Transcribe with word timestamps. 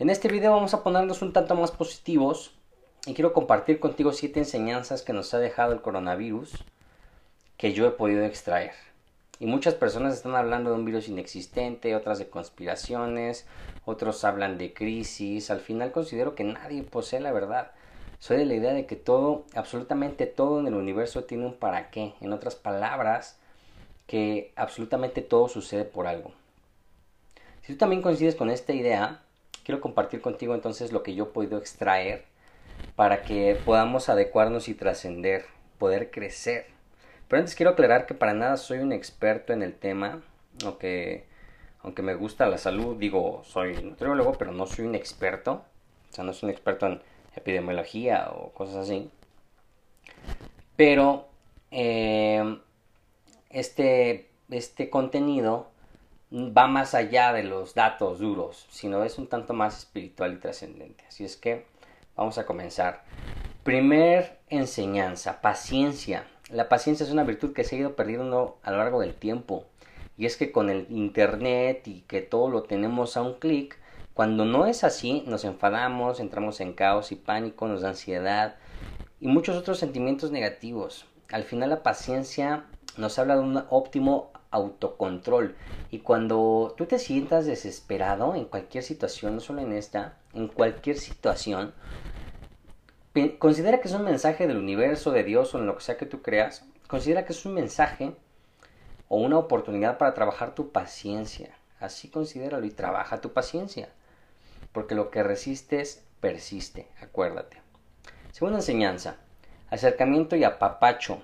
En 0.00 0.08
este 0.08 0.28
video 0.28 0.52
vamos 0.52 0.72
a 0.72 0.82
ponernos 0.82 1.20
un 1.20 1.34
tanto 1.34 1.54
más 1.54 1.72
positivos 1.72 2.52
y 3.04 3.12
quiero 3.12 3.34
compartir 3.34 3.80
contigo 3.80 4.14
siete 4.14 4.40
enseñanzas 4.40 5.02
que 5.02 5.12
nos 5.12 5.34
ha 5.34 5.38
dejado 5.38 5.74
el 5.74 5.82
coronavirus 5.82 6.64
que 7.58 7.74
yo 7.74 7.86
he 7.86 7.90
podido 7.90 8.24
extraer. 8.24 8.72
Y 9.40 9.44
muchas 9.44 9.74
personas 9.74 10.14
están 10.14 10.36
hablando 10.36 10.70
de 10.70 10.76
un 10.76 10.86
virus 10.86 11.08
inexistente, 11.08 11.94
otras 11.94 12.18
de 12.18 12.30
conspiraciones, 12.30 13.46
otros 13.84 14.24
hablan 14.24 14.56
de 14.56 14.72
crisis. 14.72 15.50
Al 15.50 15.60
final 15.60 15.92
considero 15.92 16.34
que 16.34 16.44
nadie 16.44 16.82
posee 16.82 17.20
la 17.20 17.32
verdad. 17.32 17.72
Soy 18.20 18.38
de 18.38 18.46
la 18.46 18.54
idea 18.54 18.72
de 18.72 18.86
que 18.86 18.96
todo, 18.96 19.44
absolutamente 19.54 20.24
todo 20.24 20.60
en 20.60 20.66
el 20.66 20.76
universo 20.76 21.24
tiene 21.24 21.44
un 21.44 21.56
para 21.56 21.90
qué. 21.90 22.14
En 22.22 22.32
otras 22.32 22.54
palabras, 22.54 23.38
que 24.06 24.54
absolutamente 24.56 25.20
todo 25.20 25.46
sucede 25.48 25.84
por 25.84 26.06
algo. 26.06 26.32
Si 27.60 27.74
tú 27.74 27.78
también 27.78 28.00
coincides 28.00 28.34
con 28.34 28.48
esta 28.48 28.72
idea, 28.72 29.20
quiero 29.70 29.80
compartir 29.80 30.20
contigo 30.20 30.56
entonces 30.56 30.90
lo 30.90 31.04
que 31.04 31.14
yo 31.14 31.24
he 31.24 31.26
podido 31.28 31.56
extraer 31.56 32.24
para 32.96 33.22
que 33.22 33.56
podamos 33.64 34.08
adecuarnos 34.08 34.68
y 34.68 34.74
trascender, 34.74 35.44
poder 35.78 36.10
crecer. 36.10 36.66
Pero 37.28 37.38
antes 37.38 37.54
quiero 37.54 37.70
aclarar 37.70 38.04
que 38.04 38.14
para 38.14 38.34
nada 38.34 38.56
soy 38.56 38.78
un 38.78 38.90
experto 38.92 39.52
en 39.52 39.62
el 39.62 39.74
tema, 39.74 40.22
aunque, 40.64 41.28
aunque 41.84 42.02
me 42.02 42.16
gusta 42.16 42.48
la 42.48 42.58
salud, 42.58 42.96
digo, 42.96 43.42
soy 43.44 43.80
nutriólogo, 43.80 44.32
pero 44.32 44.50
no 44.50 44.66
soy 44.66 44.86
un 44.86 44.96
experto, 44.96 45.62
o 46.10 46.12
sea, 46.12 46.24
no 46.24 46.32
soy 46.32 46.48
un 46.48 46.54
experto 46.54 46.86
en 46.86 47.00
epidemiología 47.36 48.28
o 48.32 48.50
cosas 48.50 48.74
así. 48.74 49.08
Pero 50.74 51.28
eh, 51.70 52.58
este, 53.50 54.30
este 54.50 54.90
contenido 54.90 55.70
va 56.32 56.66
más 56.66 56.94
allá 56.94 57.32
de 57.32 57.42
los 57.42 57.74
datos 57.74 58.20
duros, 58.20 58.66
sino 58.70 59.04
es 59.04 59.18
un 59.18 59.26
tanto 59.26 59.52
más 59.52 59.78
espiritual 59.78 60.34
y 60.34 60.36
trascendente. 60.36 61.04
Así 61.08 61.24
es 61.24 61.36
que 61.36 61.66
vamos 62.16 62.38
a 62.38 62.46
comenzar. 62.46 63.02
Primer 63.64 64.38
enseñanza, 64.48 65.40
paciencia. 65.40 66.26
La 66.50 66.68
paciencia 66.68 67.04
es 67.04 67.12
una 67.12 67.24
virtud 67.24 67.52
que 67.52 67.64
se 67.64 67.76
ha 67.76 67.78
ido 67.80 67.96
perdiendo 67.96 68.58
a 68.62 68.70
lo 68.70 68.78
largo 68.78 69.00
del 69.00 69.14
tiempo. 69.14 69.66
Y 70.16 70.26
es 70.26 70.36
que 70.36 70.52
con 70.52 70.70
el 70.70 70.86
Internet 70.90 71.86
y 71.88 72.02
que 72.02 72.20
todo 72.20 72.48
lo 72.48 72.62
tenemos 72.62 73.16
a 73.16 73.22
un 73.22 73.34
clic, 73.34 73.78
cuando 74.14 74.44
no 74.44 74.66
es 74.66 74.84
así, 74.84 75.24
nos 75.26 75.44
enfadamos, 75.44 76.20
entramos 76.20 76.60
en 76.60 76.74
caos 76.74 77.10
y 77.10 77.16
pánico, 77.16 77.66
nos 77.68 77.80
da 77.80 77.90
ansiedad 77.90 78.56
y 79.20 79.28
muchos 79.28 79.56
otros 79.56 79.78
sentimientos 79.78 80.30
negativos. 80.30 81.06
Al 81.30 81.44
final 81.44 81.70
la 81.70 81.82
paciencia 81.82 82.66
nos 82.96 83.18
habla 83.18 83.36
de 83.36 83.42
un 83.42 83.64
óptimo 83.70 84.30
autocontrol. 84.50 85.56
Y 85.90 86.00
cuando 86.00 86.74
tú 86.76 86.86
te 86.86 86.98
sientas 86.98 87.46
desesperado 87.46 88.34
en 88.34 88.44
cualquier 88.44 88.84
situación, 88.84 89.34
no 89.34 89.40
solo 89.40 89.60
en 89.60 89.72
esta, 89.72 90.18
en 90.34 90.48
cualquier 90.48 90.98
situación, 90.98 91.74
considera 93.38 93.80
que 93.80 93.88
es 93.88 93.94
un 93.94 94.04
mensaje 94.04 94.46
del 94.46 94.56
universo, 94.56 95.10
de 95.10 95.24
Dios 95.24 95.54
o 95.54 95.58
en 95.58 95.66
lo 95.66 95.76
que 95.76 95.82
sea 95.82 95.96
que 95.96 96.06
tú 96.06 96.22
creas, 96.22 96.64
considera 96.86 97.24
que 97.24 97.32
es 97.32 97.44
un 97.44 97.54
mensaje 97.54 98.14
o 99.08 99.16
una 99.16 99.38
oportunidad 99.38 99.98
para 99.98 100.14
trabajar 100.14 100.54
tu 100.54 100.70
paciencia. 100.70 101.56
Así 101.80 102.08
considéralo 102.08 102.64
y 102.66 102.70
trabaja 102.70 103.20
tu 103.20 103.32
paciencia. 103.32 103.88
Porque 104.72 104.94
lo 104.94 105.10
que 105.10 105.22
resistes 105.22 106.04
persiste, 106.20 106.86
acuérdate. 107.00 107.60
Segunda 108.30 108.58
enseñanza, 108.58 109.16
acercamiento 109.70 110.36
y 110.36 110.44
apapacho. 110.44 111.22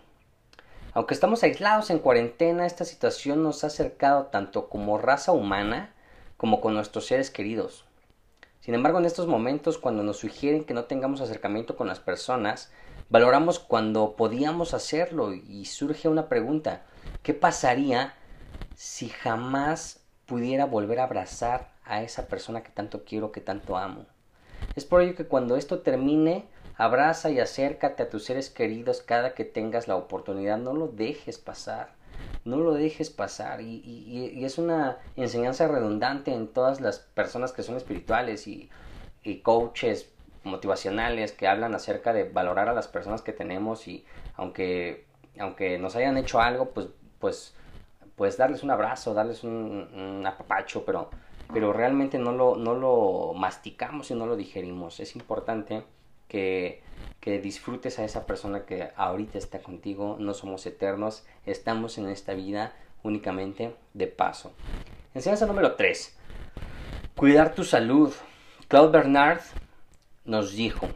Aunque 0.97 1.13
estamos 1.13 1.43
aislados 1.43 1.91
en 1.91 1.99
cuarentena, 1.99 2.65
esta 2.65 2.87
situación 2.87 3.43
nos 3.43 3.65
ha 3.65 3.67
acercado 3.67 4.29
tanto 4.29 4.71
como 4.71 4.97
raza 4.97 5.33
humana 5.33 5.93
como 6.39 6.63
con 6.63 6.73
nuestros 6.73 7.05
seres 7.05 7.31
queridos. 7.31 7.85
Sin 8.61 8.75
embargo, 8.75 8.99
en 8.99 9.05
estos 9.05 9.27
momentos, 9.27 9.77
cuando 9.77 10.03
nos 10.03 10.17
sugieren 10.17 10.65
que 10.65 10.73
no 10.73 10.85
tengamos 10.85 11.21
acercamiento 11.21 11.77
con 11.77 11.87
las 11.87 12.01
personas, 12.01 12.73
valoramos 13.11 13.59
cuando 13.59 14.17
podíamos 14.17 14.73
hacerlo 14.73 15.35
y 15.35 15.67
surge 15.67 16.09
una 16.09 16.31
pregunta, 16.31 16.87
¿qué 17.23 17.35
pasaría 17.35 18.15
si 18.75 19.11
jamás 19.11 20.01
pudiera 20.25 20.65
volver 20.65 21.01
a 21.01 21.05
abrazar 21.05 21.73
a 21.85 22.01
esa 22.01 22.27
persona 22.27 22.63
que 22.63 22.71
tanto 22.71 23.05
quiero, 23.05 23.33
que 23.33 23.43
tanto 23.43 23.77
amo? 23.77 24.07
Es 24.75 24.87
por 24.87 25.03
ello 25.03 25.15
que 25.15 25.27
cuando 25.27 25.57
esto 25.57 25.81
termine, 25.81 26.47
Abraza 26.79 27.31
y 27.31 27.41
acércate 27.41 28.03
a 28.03 28.11
tus 28.11 28.25
seres 28.25 28.51
queridos 28.51 29.01
cada 29.01 29.33
que 29.33 29.45
tengas 29.45 29.89
la 29.89 29.97
oportunidad. 29.97 30.59
No 30.59 30.75
lo 30.75 30.89
dejes 30.89 31.39
pasar. 31.39 31.95
No 32.45 32.59
lo 32.59 32.75
dejes 32.75 33.09
pasar. 33.09 33.63
Y, 33.63 34.45
es 34.45 34.59
una 34.59 34.99
enseñanza 35.17 35.69
redundante 35.69 36.33
en 36.35 36.49
todas 36.49 36.81
las 36.81 36.99
personas 36.99 37.53
que 37.53 37.63
son 37.63 37.77
espirituales 37.77 38.47
y, 38.47 38.71
coaches 39.43 40.13
motivacionales 40.45 41.33
que 41.33 41.49
hablan 41.49 41.75
acerca 41.75 42.13
de 42.13 42.23
valorar 42.25 42.69
a 42.69 42.75
las 42.75 42.87
personas 42.87 43.23
que 43.23 43.33
tenemos 43.33 43.89
y 43.89 44.05
aunque, 44.37 45.05
aunque 45.41 45.79
nos 45.79 45.97
hayan 45.97 46.17
hecho 46.17 46.41
algo, 46.41 46.71
pues, 46.71 46.87
pues, 47.19 47.53
pues 48.15 48.37
darles 48.37 48.63
un 48.63 48.71
abrazo, 48.71 49.15
darles 49.15 49.43
un, 49.43 49.51
un 49.53 50.25
apapacho, 50.25 50.85
pero, 50.85 51.11
pero 51.53 51.73
realmente 51.73 52.19
no 52.19 52.31
lo, 52.31 52.55
no 52.55 52.75
lo 52.75 53.33
masticamos 53.35 54.13
y 54.13 54.15
no 54.15 54.27
lo 54.27 54.37
digerimos. 54.37 55.01
Es 55.01 55.17
importante 55.17 55.83
que, 56.29 56.83
disfrutes 57.43 57.99
a 57.99 58.05
esa 58.05 58.25
persona 58.25 58.67
que 58.67 58.91
ahorita 58.95 59.37
está 59.37 59.59
contigo. 59.59 60.17
No 60.21 60.33
somos 60.33 60.65
eternos, 60.65 61.25
estamos 61.45 61.99
en 61.99 62.09
esta 62.09 62.35
vida 62.35 62.73
únicamente 63.03 63.75
de 63.95 64.07
paso. 64.07 64.53
Enseñanza 65.13 65.47
número 65.47 65.75
3. 65.75 66.17
Cuidar 67.17 67.55
tu 67.55 67.65
salud. 67.65 68.15
Claude 68.69 68.93
Bernard 68.93 69.41
nos 70.25 70.53
dijo, 70.53 70.89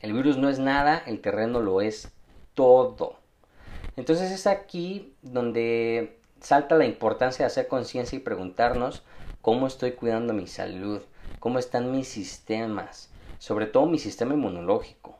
el 0.00 0.12
virus 0.12 0.36
no 0.36 0.48
es 0.48 0.58
nada, 0.58 1.02
el 1.06 1.20
terreno 1.20 1.60
lo 1.60 1.80
es 1.80 2.12
todo. 2.54 3.18
Entonces 3.96 4.30
es 4.32 4.46
aquí 4.46 5.14
donde 5.22 6.18
salta 6.40 6.74
la 6.74 6.84
importancia 6.84 7.44
de 7.44 7.46
hacer 7.46 7.68
conciencia 7.68 8.16
y 8.16 8.20
preguntarnos 8.20 9.02
cómo 9.40 9.66
estoy 9.66 9.92
cuidando 9.92 10.32
mi 10.32 10.46
salud, 10.46 11.02
cómo 11.40 11.58
están 11.58 11.92
mis 11.92 12.08
sistemas, 12.08 13.10
sobre 13.44 13.66
todo 13.66 13.84
mi 13.84 13.98
sistema 13.98 14.32
inmunológico. 14.32 15.18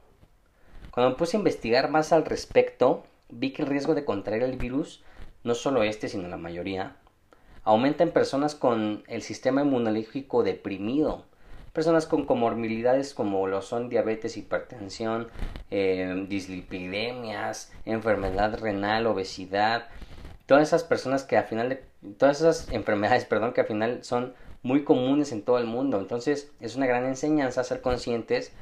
Cuando 0.90 1.10
me 1.10 1.16
puse 1.16 1.36
a 1.36 1.40
investigar 1.40 1.90
más 1.90 2.10
al 2.10 2.24
respecto, 2.24 3.04
vi 3.28 3.52
que 3.52 3.60
el 3.60 3.68
riesgo 3.68 3.94
de 3.94 4.06
contraer 4.06 4.42
el 4.42 4.56
virus, 4.56 5.04
no 5.42 5.54
solo 5.54 5.82
este, 5.82 6.08
sino 6.08 6.26
la 6.28 6.38
mayoría, 6.38 6.96
aumenta 7.64 8.02
en 8.02 8.12
personas 8.12 8.54
con 8.54 9.04
el 9.08 9.20
sistema 9.20 9.60
inmunológico 9.60 10.42
deprimido, 10.42 11.26
personas 11.74 12.06
con 12.06 12.24
comorbilidades 12.24 13.12
como 13.12 13.46
lo 13.46 13.60
son 13.60 13.90
diabetes, 13.90 14.38
hipertensión, 14.38 15.28
eh, 15.70 16.24
dislipidemias, 16.26 17.74
enfermedad 17.84 18.58
renal, 18.58 19.06
obesidad, 19.06 19.88
todas 20.46 20.66
esas 20.66 20.82
personas 20.82 21.24
que 21.24 21.36
al 21.36 21.44
final 21.44 21.68
de, 21.68 21.84
todas 22.16 22.40
esas 22.40 22.72
enfermedades, 22.72 23.24
perdón, 23.26 23.52
que 23.52 23.60
al 23.60 23.66
final 23.66 24.02
son 24.02 24.32
muy 24.64 24.82
comunes 24.82 25.30
en 25.30 25.42
todo 25.42 25.58
el 25.58 25.66
mundo. 25.66 26.00
Entonces 26.00 26.50
es 26.58 26.74
una 26.74 26.86
gran 26.86 27.04
enseñanza 27.04 27.62
ser 27.62 27.80
conscientes 27.80 28.52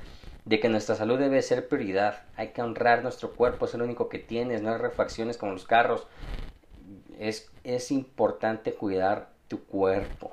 de 0.44 0.60
que 0.60 0.68
nuestra 0.68 0.96
salud 0.96 1.18
debe 1.18 1.40
ser 1.40 1.68
prioridad. 1.68 2.24
Hay 2.36 2.48
que 2.48 2.60
honrar 2.60 3.02
nuestro 3.02 3.32
cuerpo, 3.32 3.64
es 3.64 3.74
el 3.74 3.82
único 3.82 4.10
que 4.10 4.18
tienes, 4.18 4.60
no 4.60 4.72
hay 4.72 4.78
refacciones 4.78 5.38
como 5.38 5.52
los 5.52 5.64
carros. 5.64 6.06
Es, 7.18 7.50
es 7.64 7.90
importante 7.92 8.74
cuidar 8.74 9.30
tu 9.48 9.64
cuerpo. 9.64 10.32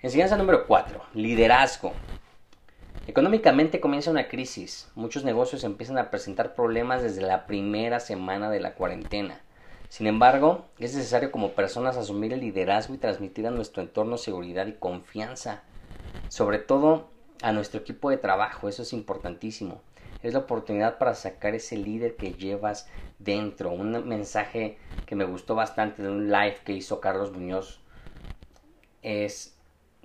Enseñanza 0.00 0.36
número 0.36 0.66
4. 0.66 1.04
Liderazgo. 1.14 1.92
Económicamente 3.06 3.80
comienza 3.80 4.10
una 4.10 4.28
crisis. 4.28 4.90
Muchos 4.94 5.24
negocios 5.24 5.62
empiezan 5.62 5.98
a 5.98 6.10
presentar 6.10 6.54
problemas 6.54 7.02
desde 7.02 7.20
la 7.20 7.46
primera 7.46 8.00
semana 8.00 8.50
de 8.50 8.60
la 8.60 8.74
cuarentena. 8.74 9.40
Sin 9.94 10.08
embargo, 10.08 10.64
es 10.80 10.92
necesario 10.96 11.30
como 11.30 11.52
personas 11.52 11.96
asumir 11.96 12.32
el 12.32 12.40
liderazgo 12.40 12.94
y 12.94 12.98
transmitir 12.98 13.46
a 13.46 13.52
nuestro 13.52 13.80
entorno 13.80 14.18
seguridad 14.18 14.66
y 14.66 14.72
confianza. 14.72 15.62
Sobre 16.26 16.58
todo 16.58 17.10
a 17.42 17.52
nuestro 17.52 17.78
equipo 17.78 18.10
de 18.10 18.16
trabajo, 18.16 18.68
eso 18.68 18.82
es 18.82 18.92
importantísimo. 18.92 19.82
Es 20.24 20.32
la 20.32 20.40
oportunidad 20.40 20.98
para 20.98 21.14
sacar 21.14 21.54
ese 21.54 21.76
líder 21.76 22.16
que 22.16 22.34
llevas 22.34 22.88
dentro. 23.20 23.70
Un 23.70 24.08
mensaje 24.08 24.78
que 25.06 25.14
me 25.14 25.26
gustó 25.26 25.54
bastante 25.54 26.02
de 26.02 26.08
un 26.08 26.26
live 26.26 26.56
que 26.64 26.72
hizo 26.72 26.98
Carlos 26.98 27.30
Muñoz 27.30 27.80
es 29.00 29.54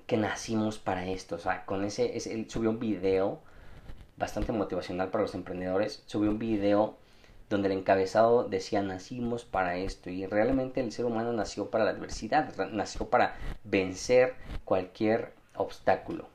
que 0.06 0.18
nacimos 0.18 0.78
para 0.78 1.08
esto. 1.08 1.34
O 1.34 1.40
sea, 1.40 1.66
con 1.66 1.84
ese, 1.84 2.16
él 2.16 2.48
subió 2.48 2.70
un 2.70 2.80
video 2.80 3.40
bastante 4.18 4.52
motivacional 4.52 5.10
para 5.10 5.24
los 5.24 5.34
emprendedores. 5.34 6.04
Subió 6.06 6.30
un 6.30 6.38
video 6.38 6.96
donde 7.50 7.68
el 7.68 7.80
encabezado 7.80 8.44
decía 8.44 8.82
nacimos 8.82 9.44
para 9.44 9.78
esto 9.78 10.10
y 10.10 10.26
realmente 10.26 10.82
el 10.82 10.92
ser 10.92 11.06
humano 11.06 11.34
nació 11.34 11.70
para 11.70 11.86
la 11.86 11.92
adversidad, 11.92 12.56
nació 12.72 13.10
para 13.10 13.36
vencer 13.64 14.36
cualquier 14.66 15.34
obstáculo. 15.56 16.28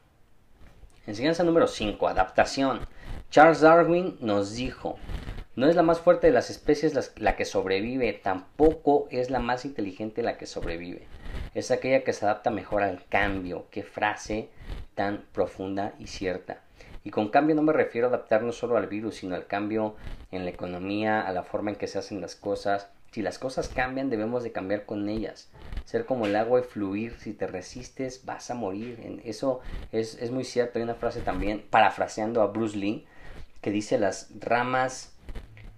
Enseñanza 1.06 1.44
número 1.44 1.66
5, 1.66 2.08
adaptación. 2.08 2.80
Charles 3.30 3.60
Darwin 3.60 4.16
nos 4.20 4.54
dijo, 4.54 4.98
no 5.56 5.68
es 5.68 5.76
la 5.76 5.82
más 5.82 6.00
fuerte 6.00 6.26
de 6.26 6.32
las 6.32 6.50
especies 6.50 7.14
la 7.16 7.36
que 7.36 7.44
sobrevive, 7.44 8.12
tampoco 8.12 9.06
es 9.10 9.30
la 9.30 9.38
más 9.38 9.64
inteligente 9.64 10.22
la 10.22 10.36
que 10.36 10.46
sobrevive. 10.46 11.06
Es 11.54 11.70
aquella 11.70 12.02
que 12.02 12.12
se 12.12 12.24
adapta 12.24 12.50
mejor 12.50 12.82
al 12.82 13.04
cambio. 13.06 13.66
Qué 13.70 13.84
frase 13.84 14.48
tan 14.96 15.24
profunda 15.32 15.94
y 16.00 16.08
cierta. 16.08 16.63
Y 17.04 17.10
con 17.10 17.28
cambio 17.28 17.54
no 17.54 17.62
me 17.62 17.72
refiero 17.72 18.06
a 18.06 18.10
adaptarnos 18.10 18.56
solo 18.56 18.76
al 18.76 18.86
virus, 18.86 19.16
sino 19.16 19.34
al 19.34 19.46
cambio 19.46 19.94
en 20.30 20.44
la 20.44 20.50
economía, 20.50 21.20
a 21.20 21.32
la 21.32 21.42
forma 21.42 21.70
en 21.70 21.76
que 21.76 21.86
se 21.86 21.98
hacen 21.98 22.20
las 22.20 22.34
cosas. 22.34 22.88
Si 23.12 23.22
las 23.22 23.38
cosas 23.38 23.68
cambian, 23.68 24.10
debemos 24.10 24.42
de 24.42 24.52
cambiar 24.52 24.86
con 24.86 25.08
ellas. 25.08 25.50
Ser 25.84 26.06
como 26.06 26.26
el 26.26 26.34
agua 26.34 26.60
y 26.60 26.62
fluir. 26.64 27.16
Si 27.20 27.34
te 27.34 27.46
resistes, 27.46 28.24
vas 28.24 28.50
a 28.50 28.54
morir. 28.54 29.20
Eso 29.24 29.60
es, 29.92 30.20
es 30.20 30.30
muy 30.30 30.44
cierto. 30.44 30.78
Hay 30.78 30.82
una 30.82 30.94
frase 30.94 31.20
también, 31.20 31.64
parafraseando 31.70 32.40
a 32.40 32.46
Bruce 32.46 32.76
Lee, 32.76 33.06
que 33.60 33.70
dice 33.70 33.98
las 33.98 34.30
ramas 34.40 35.14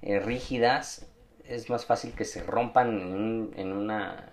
eh, 0.02 0.20
rígidas 0.20 1.06
es 1.48 1.70
más 1.70 1.86
fácil 1.86 2.12
que 2.12 2.24
se 2.24 2.42
rompan 2.42 3.00
en, 3.00 3.14
un, 3.14 3.54
en 3.56 3.72
una 3.72 4.28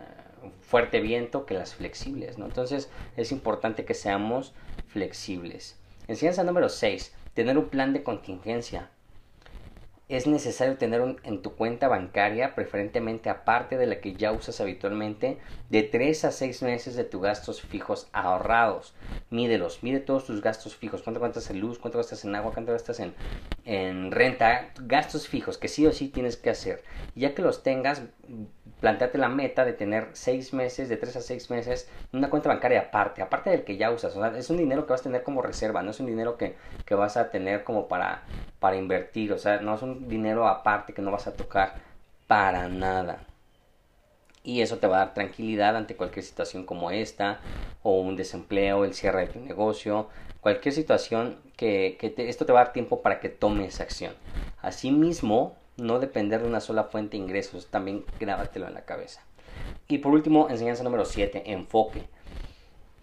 fuerte 0.61 0.99
viento 0.99 1.45
que 1.45 1.53
las 1.53 1.75
flexibles. 1.75 2.37
Entonces 2.37 2.89
es 3.17 3.31
importante 3.31 3.85
que 3.85 3.93
seamos 3.93 4.53
flexibles. 4.87 5.77
Enseñanza 6.07 6.43
número 6.43 6.67
6. 6.67 7.13
Tener 7.33 7.57
un 7.57 7.69
plan 7.69 7.93
de 7.93 8.03
contingencia. 8.03 8.89
Es 10.09 10.27
necesario 10.27 10.77
tener 10.77 11.01
en 11.23 11.41
tu 11.41 11.55
cuenta 11.55 11.87
bancaria, 11.87 12.55
preferentemente 12.55 13.29
aparte 13.29 13.77
de 13.77 13.87
la 13.87 14.01
que 14.01 14.13
ya 14.13 14.33
usas 14.33 14.59
habitualmente, 14.59 15.39
de 15.69 15.81
3 15.83 16.25
a 16.25 16.31
6 16.31 16.61
meses 16.61 16.95
de 16.97 17.05
tus 17.05 17.21
gastos 17.21 17.61
fijos 17.61 18.09
ahorrados. 18.11 18.93
Mídelos, 19.29 19.81
mide 19.81 20.01
todos 20.01 20.25
tus 20.25 20.41
gastos 20.41 20.75
fijos. 20.75 21.01
¿Cuánto 21.01 21.21
gastas 21.21 21.49
en 21.49 21.61
luz? 21.61 21.79
¿Cuánto 21.79 21.99
gastas 21.99 22.25
en 22.25 22.35
agua? 22.35 22.51
¿Cuánto 22.51 22.73
gastas 22.73 22.99
en, 22.99 23.13
en 23.65 24.11
renta? 24.11 24.71
Gastos 24.77 25.27
fijos 25.27 25.57
que 25.57 25.67
sí 25.67 25.85
o 25.87 25.91
sí 25.91 26.09
tienes 26.09 26.37
que 26.37 26.49
hacer. 26.49 26.83
Ya 27.15 27.33
que 27.35 27.41
los 27.41 27.63
tengas, 27.63 28.03
planteate 28.79 29.17
la 29.17 29.29
meta 29.29 29.65
de 29.65 29.73
tener 29.73 30.09
seis 30.13 30.53
meses, 30.53 30.89
de 30.89 30.97
tres 30.97 31.15
a 31.15 31.21
seis 31.21 31.49
meses, 31.49 31.89
una 32.11 32.29
cuenta 32.29 32.49
bancaria 32.49 32.81
aparte, 32.81 33.21
aparte 33.21 33.49
del 33.49 33.63
que 33.63 33.77
ya 33.77 33.91
usas. 33.91 34.15
O 34.15 34.21
sea, 34.21 34.37
es 34.37 34.49
un 34.49 34.57
dinero 34.57 34.85
que 34.85 34.91
vas 34.93 35.01
a 35.01 35.05
tener 35.05 35.23
como 35.23 35.41
reserva, 35.41 35.81
no 35.83 35.91
es 35.91 35.99
un 35.99 36.07
dinero 36.07 36.37
que, 36.37 36.55
que 36.85 36.95
vas 36.95 37.17
a 37.17 37.29
tener 37.31 37.63
como 37.63 37.87
para, 37.87 38.23
para 38.59 38.75
invertir. 38.77 39.33
O 39.33 39.37
sea, 39.37 39.59
no 39.61 39.75
es 39.75 39.81
un 39.81 40.07
dinero 40.09 40.47
aparte 40.47 40.93
que 40.93 41.01
no 41.01 41.11
vas 41.11 41.27
a 41.27 41.35
tocar 41.35 41.75
para 42.27 42.67
nada. 42.69 43.32
Y 44.43 44.61
eso 44.61 44.77
te 44.77 44.87
va 44.87 44.97
a 44.97 45.05
dar 45.05 45.13
tranquilidad 45.13 45.75
ante 45.77 45.95
cualquier 45.95 46.25
situación 46.25 46.65
como 46.65 46.91
esta, 46.91 47.41
o 47.81 48.01
un 48.01 48.15
desempleo, 48.15 48.85
el 48.85 48.93
cierre 48.93 49.21
de 49.21 49.27
tu 49.33 49.39
negocio, 49.39 50.09
cualquier 50.41 50.73
situación 50.73 51.37
que, 51.57 51.97
que 51.99 52.13
esto 52.29 52.45
te 52.45 52.53
va 52.53 52.61
a 52.61 52.63
dar 52.65 52.73
tiempo 52.73 53.01
para 53.01 53.19
que 53.19 53.29
tomes 53.29 53.79
acción. 53.81 54.13
Asimismo, 54.61 55.55
no 55.77 55.99
depender 55.99 56.41
de 56.41 56.47
una 56.47 56.61
sola 56.61 56.85
fuente 56.85 57.17
de 57.17 57.23
ingresos, 57.23 57.67
también 57.67 58.05
grábatelo 58.19 58.67
en 58.67 58.73
la 58.73 58.85
cabeza. 58.85 59.21
Y 59.87 59.99
por 59.99 60.13
último, 60.13 60.49
enseñanza 60.49 60.83
número 60.83 61.05
7, 61.05 61.51
enfoque. 61.51 62.07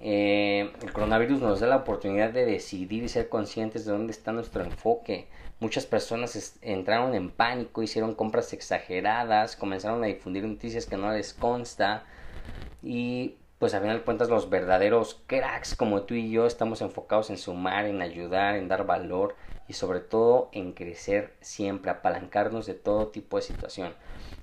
Eh, 0.01 0.40
el 0.83 0.93
coronavirus 0.93 1.41
nos 1.41 1.61
da 1.61 1.67
la 1.67 1.77
oportunidad 1.77 2.31
de 2.31 2.47
decidir 2.47 3.03
y 3.03 3.09
ser 3.09 3.29
conscientes 3.29 3.85
de 3.85 3.93
dónde 3.93 4.13
está 4.13 4.33
nuestro 4.33 4.65
enfoque. 4.65 5.29
Muchas 5.59 5.85
personas 5.85 6.59
entraron 6.63 7.15
en 7.15 7.31
pánico, 7.31 7.83
hicieron 7.83 8.15
compras 8.15 8.53
exageradas, 8.53 9.57
comenzaron 9.57 10.03
a 10.03 10.07
difundir 10.07 10.45
noticias 10.45 10.87
que 10.87 10.97
no 10.97 11.13
les 11.13 11.35
consta 11.35 12.05
y 12.83 13.37
pues 13.59 13.75
a 13.75 13.81
final 13.81 13.99
de 13.99 14.05
cuentas 14.05 14.31
los 14.31 14.49
verdaderos 14.49 15.21
cracks 15.27 15.77
como 15.77 16.03
tú 16.03 16.15
y 16.15 16.31
yo 16.31 16.47
estamos 16.47 16.81
enfocados 16.81 17.29
en 17.29 17.37
sumar, 17.37 17.85
en 17.85 18.01
ayudar, 18.01 18.57
en 18.57 18.69
dar 18.69 18.87
valor 18.87 19.37
y 19.69 19.75
sobre 19.75 20.01
todo 20.01 20.49
en 20.53 20.73
crecer 20.73 21.35
siempre, 21.43 21.91
apalancarnos 21.91 22.65
de 22.65 22.75
todo 22.75 23.09
tipo 23.09 23.37
de 23.37 23.43
situación. 23.43 23.93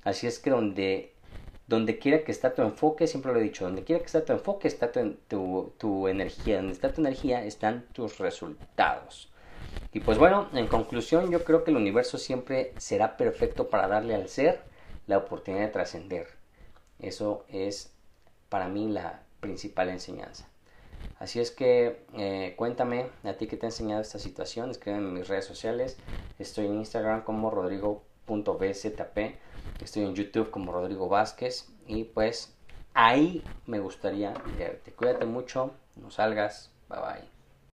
Así 0.03 0.27
es 0.27 0.37
que 0.37 0.51
donde, 0.51 1.13
donde 1.67 1.99
quiera 1.99 2.23
que 2.23 2.31
está 2.31 2.53
tu 2.53 2.61
enfoque, 2.61 3.07
siempre 3.07 3.33
lo 3.33 3.39
he 3.39 3.43
dicho, 3.43 3.65
donde 3.65 3.83
quiera 3.83 3.99
que 3.99 4.05
está 4.05 4.23
tu 4.23 4.33
enfoque 4.33 4.67
está 4.67 4.91
tu, 4.91 5.73
tu 5.77 6.07
energía, 6.07 6.57
donde 6.57 6.73
está 6.73 6.93
tu 6.93 7.01
energía 7.01 7.43
están 7.43 7.85
tus 7.93 8.17
resultados. 8.19 9.29
Y 9.93 9.99
pues 9.99 10.17
bueno, 10.17 10.47
en 10.53 10.67
conclusión 10.67 11.31
yo 11.31 11.43
creo 11.43 11.63
que 11.63 11.71
el 11.71 11.77
universo 11.77 12.17
siempre 12.17 12.73
será 12.77 13.17
perfecto 13.17 13.69
para 13.69 13.87
darle 13.87 14.15
al 14.15 14.29
ser 14.29 14.61
la 15.07 15.17
oportunidad 15.17 15.63
de 15.65 15.71
trascender. 15.71 16.27
Eso 16.99 17.45
es 17.49 17.93
para 18.49 18.67
mí 18.67 18.87
la 18.87 19.23
principal 19.39 19.89
enseñanza. 19.89 20.47
Así 21.19 21.39
es 21.39 21.51
que 21.51 22.05
eh, 22.15 22.53
cuéntame 22.57 23.07
a 23.23 23.33
ti 23.33 23.47
que 23.47 23.57
te 23.57 23.65
ha 23.65 23.69
enseñado 23.69 24.01
esta 24.01 24.19
situación, 24.19 24.69
escríbeme 24.69 25.07
en 25.07 25.13
mis 25.13 25.27
redes 25.27 25.45
sociales. 25.45 25.97
Estoy 26.37 26.67
en 26.67 26.75
Instagram 26.75 27.23
como 27.23 27.49
rodrigo.bzp, 27.49 29.17
estoy 29.79 30.03
en 30.03 30.15
YouTube 30.15 30.51
como 30.51 30.71
Rodrigo 30.71 31.09
Vázquez 31.09 31.67
y 31.85 32.05
pues 32.05 32.57
ahí 32.93 33.43
me 33.65 33.79
gustaría 33.79 34.33
verte. 34.57 34.93
Cuídate 34.93 35.25
mucho, 35.25 35.75
no 35.95 36.09
salgas, 36.11 36.71
bye 36.89 36.99
bye. 36.99 37.36